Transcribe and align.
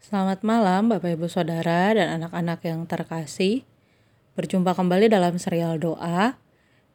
Selamat 0.00 0.40
malam 0.40 0.88
Bapak 0.88 1.12
Ibu 1.12 1.28
Saudara 1.28 1.92
dan 1.92 2.08
anak-anak 2.16 2.64
yang 2.64 2.88
terkasih. 2.88 3.68
Berjumpa 4.32 4.72
kembali 4.72 5.12
dalam 5.12 5.36
serial 5.36 5.76
doa 5.76 6.40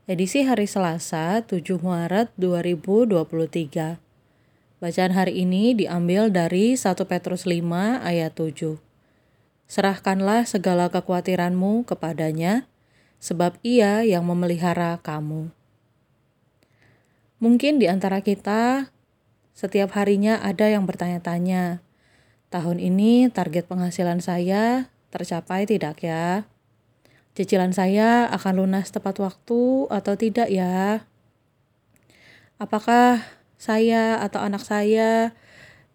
edisi 0.10 0.42
hari 0.42 0.66
Selasa 0.66 1.46
7 1.46 1.62
Maret 1.86 2.34
2023. 2.42 4.02
Bacaan 4.82 5.14
hari 5.14 5.46
ini 5.46 5.78
diambil 5.78 6.34
dari 6.34 6.74
1 6.74 6.98
Petrus 7.06 7.46
5 7.46 8.02
ayat 8.02 8.34
7. 8.34 8.82
Serahkanlah 9.70 10.50
segala 10.50 10.90
kekhawatiranmu 10.90 11.86
kepadanya, 11.86 12.66
sebab 13.22 13.62
ia 13.62 14.02
yang 14.02 14.26
memelihara 14.26 14.98
kamu. 15.06 15.54
Mungkin 17.38 17.78
di 17.78 17.86
antara 17.86 18.26
kita 18.26 18.90
setiap 19.54 19.94
harinya 19.94 20.42
ada 20.42 20.74
yang 20.74 20.90
bertanya-tanya, 20.90 21.85
tahun 22.50 22.82
ini 22.82 23.30
target 23.32 23.70
penghasilan 23.70 24.20
saya 24.22 24.90
tercapai 25.14 25.70
tidak 25.70 26.02
ya? 26.04 26.46
Cicilan 27.36 27.76
saya 27.76 28.32
akan 28.32 28.64
lunas 28.64 28.92
tepat 28.96 29.20
waktu 29.20 29.92
atau 29.92 30.14
tidak 30.16 30.48
ya? 30.48 31.04
Apakah 32.56 33.20
saya 33.60 34.24
atau 34.24 34.40
anak 34.40 34.64
saya 34.64 35.36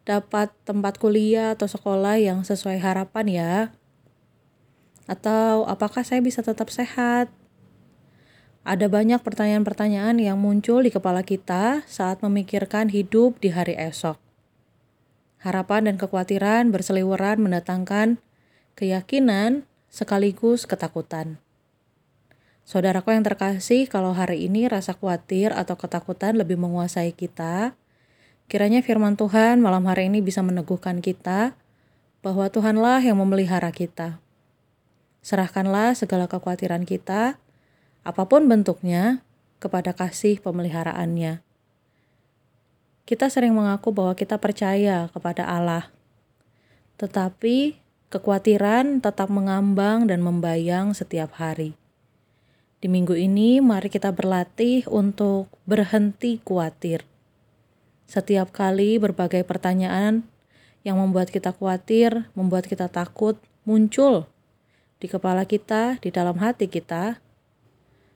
dapat 0.05 0.53
tempat 0.69 1.01
kuliah 1.01 1.57
atau 1.57 1.65
sekolah 1.65 2.21
yang 2.21 2.45
sesuai 2.45 2.77
harapan 2.81 3.27
ya? 3.29 3.55
Atau 5.09 5.65
apakah 5.65 6.05
saya 6.05 6.21
bisa 6.21 6.45
tetap 6.45 6.69
sehat? 6.69 7.33
Ada 8.61 8.93
banyak 8.93 9.25
pertanyaan-pertanyaan 9.25 10.21
yang 10.21 10.37
muncul 10.37 10.85
di 10.85 10.93
kepala 10.93 11.25
kita 11.25 11.81
saat 11.89 12.21
memikirkan 12.21 12.93
hidup 12.93 13.41
di 13.41 13.49
hari 13.49 13.73
esok. 13.75 14.30
Harapan 15.41 15.89
dan 15.89 15.97
kekhawatiran 15.97 16.69
berseliweran 16.69 17.41
mendatangkan 17.41 18.21
keyakinan 18.77 19.65
sekaligus 19.89 20.69
ketakutan. 20.69 21.41
Saudaraku 22.69 23.17
yang 23.17 23.25
terkasih, 23.25 23.89
kalau 23.89 24.13
hari 24.13 24.47
ini 24.47 24.69
rasa 24.69 24.93
khawatir 24.93 25.51
atau 25.57 25.81
ketakutan 25.81 26.37
lebih 26.37 26.61
menguasai 26.61 27.17
kita, 27.17 27.73
kiranya 28.53 28.85
firman 28.85 29.17
Tuhan 29.17 29.65
malam 29.65 29.89
hari 29.89 30.13
ini 30.13 30.21
bisa 30.21 30.45
meneguhkan 30.45 31.01
kita 31.01 31.57
bahwa 32.21 32.47
Tuhanlah 32.53 33.01
yang 33.01 33.17
memelihara 33.17 33.73
kita. 33.73 34.21
Serahkanlah 35.25 35.97
segala 35.97 36.29
kekhawatiran 36.29 36.85
kita, 36.85 37.41
apa 38.05 38.23
pun 38.29 38.45
bentuknya, 38.45 39.25
kepada 39.61 39.93
kasih 39.93 40.41
pemeliharaannya. 40.41 41.45
Kita 43.11 43.27
sering 43.27 43.59
mengaku 43.59 43.91
bahwa 43.91 44.15
kita 44.15 44.39
percaya 44.39 45.11
kepada 45.11 45.43
Allah, 45.43 45.91
tetapi 46.95 47.75
kekhawatiran 48.07 49.03
tetap 49.03 49.27
mengambang 49.35 50.07
dan 50.07 50.23
membayang 50.23 50.95
setiap 50.95 51.35
hari. 51.43 51.75
Di 52.79 52.87
minggu 52.87 53.19
ini, 53.19 53.59
mari 53.59 53.91
kita 53.91 54.15
berlatih 54.15 54.87
untuk 54.87 55.51
berhenti 55.67 56.39
khawatir. 56.39 57.03
Setiap 58.07 58.55
kali 58.55 59.03
berbagai 59.03 59.43
pertanyaan 59.43 60.23
yang 60.87 60.95
membuat 60.95 61.35
kita 61.35 61.51
khawatir, 61.51 62.31
membuat 62.39 62.71
kita 62.71 62.87
takut, 62.87 63.43
muncul 63.67 64.31
di 65.03 65.11
kepala 65.11 65.43
kita, 65.51 65.99
di 65.99 66.15
dalam 66.15 66.39
hati 66.39 66.71
kita. 66.71 67.19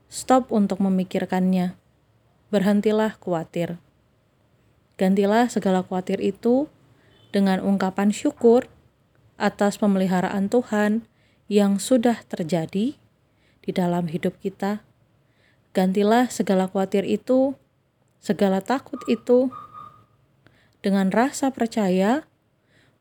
Stop 0.06 0.54
untuk 0.54 0.78
memikirkannya. 0.78 1.74
Berhentilah 2.54 3.18
khawatir. 3.18 3.82
Gantilah 4.94 5.50
segala 5.50 5.82
khawatir 5.82 6.22
itu 6.22 6.70
dengan 7.34 7.58
ungkapan 7.58 8.14
syukur 8.14 8.70
atas 9.34 9.82
pemeliharaan 9.82 10.46
Tuhan 10.46 11.10
yang 11.50 11.82
sudah 11.82 12.22
terjadi 12.30 12.94
di 13.64 13.70
dalam 13.74 14.06
hidup 14.06 14.38
kita. 14.38 14.86
Gantilah 15.74 16.30
segala 16.30 16.70
khawatir 16.70 17.02
itu, 17.02 17.58
segala 18.22 18.62
takut 18.62 19.02
itu, 19.10 19.50
dengan 20.78 21.10
rasa 21.10 21.50
percaya 21.50 22.28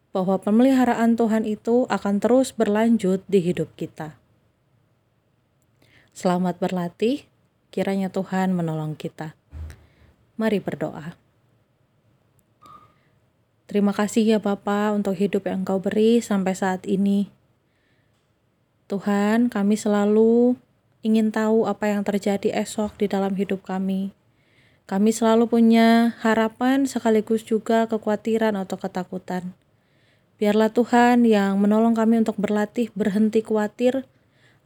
bahwa 0.09 0.41
pemeliharaan 0.41 1.13
Tuhan 1.13 1.45
itu 1.45 1.85
akan 1.91 2.17
terus 2.17 2.55
berlanjut 2.55 3.21
di 3.29 3.39
hidup 3.41 3.69
kita. 3.77 4.17
Selamat 6.13 6.57
berlatih, 6.57 7.25
kiranya 7.73 8.09
Tuhan 8.09 8.53
menolong 8.53 8.93
kita. 8.93 9.37
Mari 10.37 10.61
berdoa. 10.61 11.17
Terima 13.73 13.89
kasih 13.89 14.21
ya 14.21 14.37
Bapa 14.37 14.93
untuk 14.93 15.17
hidup 15.17 15.49
yang 15.49 15.65
Engkau 15.65 15.81
beri 15.81 16.21
sampai 16.21 16.53
saat 16.53 16.85
ini. 16.85 17.33
Tuhan, 18.85 19.49
kami 19.49 19.73
selalu 19.73 20.53
ingin 21.01 21.33
tahu 21.33 21.65
apa 21.65 21.89
yang 21.89 22.05
terjadi 22.05 22.53
esok 22.53 22.93
di 23.01 23.09
dalam 23.09 23.33
hidup 23.33 23.65
kami. 23.65 24.13
Kami 24.85 25.09
selalu 25.09 25.49
punya 25.49 26.13
harapan 26.21 26.85
sekaligus 26.85 27.41
juga 27.41 27.89
kekhawatiran 27.89 28.53
atau 28.61 28.77
ketakutan. 28.77 29.57
Biarlah 30.37 30.69
Tuhan 30.69 31.25
yang 31.25 31.57
menolong 31.57 31.97
kami 31.97 32.21
untuk 32.21 32.37
berlatih 32.37 32.93
berhenti 32.93 33.41
khawatir 33.41 34.05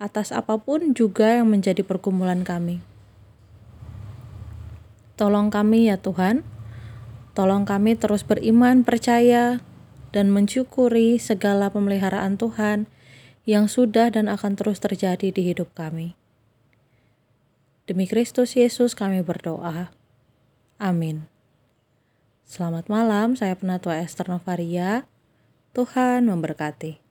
atas 0.04 0.36
apa 0.36 0.60
pun 0.60 0.92
juga 0.92 1.40
yang 1.40 1.48
menjadi 1.48 1.80
pergumulan 1.80 2.44
kami. 2.44 2.84
Tolong 5.16 5.48
kami 5.48 5.88
ya 5.88 5.96
Tuhan, 5.96 6.44
Tolong 7.38 7.70
kami 7.70 7.94
terus 7.94 8.26
beriman, 8.26 8.82
percaya, 8.82 9.62
dan 10.10 10.34
mensyukuri 10.34 11.22
segala 11.22 11.70
pemeliharaan 11.70 12.34
Tuhan 12.34 12.90
yang 13.46 13.70
sudah 13.70 14.10
dan 14.10 14.26
akan 14.26 14.58
terus 14.58 14.82
terjadi 14.82 15.30
di 15.30 15.54
hidup 15.54 15.70
kami. 15.78 16.18
Demi 17.86 18.10
Kristus 18.10 18.58
Yesus 18.58 18.98
kami 18.98 19.22
berdoa. 19.22 19.94
Amin. 20.82 21.30
Selamat 22.42 22.90
malam, 22.90 23.38
saya 23.38 23.54
Penatua 23.54 24.02
Esther 24.02 24.34
Novaria. 24.34 25.06
Tuhan 25.78 26.26
memberkati. 26.26 27.07